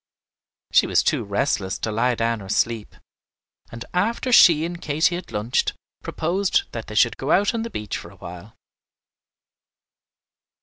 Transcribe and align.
She 0.71 0.87
was 0.87 1.03
too 1.03 1.23
restless 1.23 1.77
to 1.77 1.91
lie 1.91 2.15
down 2.15 2.41
or 2.41 2.49
sleep, 2.49 2.95
and 3.71 3.85
after 3.93 4.31
she 4.31 4.65
and 4.65 4.81
Katy 4.81 5.13
had 5.13 5.31
lunched, 5.31 5.73
proposed 6.01 6.63
that 6.71 6.87
they 6.87 6.95
should 6.95 7.17
go 7.17 7.29
out 7.29 7.53
on 7.53 7.61
the 7.61 7.69
beach 7.69 7.97
for 7.99 8.09
a 8.09 8.15
while. 8.17 8.55